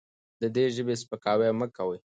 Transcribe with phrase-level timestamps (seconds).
[0.41, 1.99] د دې ژبې سپکاوی مه کوئ.